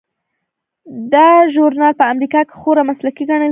دا 1.13 1.27
ژورنال 1.53 1.93
په 2.01 2.05
امریکا 2.13 2.39
کې 2.47 2.53
خورا 2.59 2.83
مسلکي 2.89 3.23
ګڼل 3.29 3.41
کیږي. 3.43 3.49